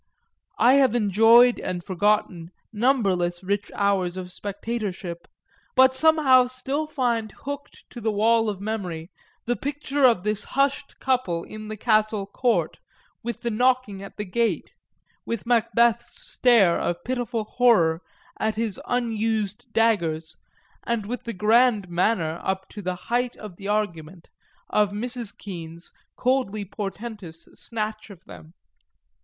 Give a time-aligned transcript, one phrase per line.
[0.57, 5.27] I have enjoyed and forgotten numberless rich hours of spectatorship,
[5.75, 9.11] but somehow still find hooked to the wall of memory
[9.45, 12.79] the picture of this hushed couple in the castle court,
[13.21, 14.73] with the knocking at the gate,
[15.23, 18.01] with Macbeth's stare of pitiful horror
[18.39, 20.35] at his unused daggers
[20.83, 24.31] and with the grand manner, up to the height of the argument,
[24.67, 25.31] of Mrs.
[25.37, 28.55] Kean's coldly portentous snatch of them.